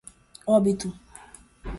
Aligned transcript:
óbito 0.53 0.89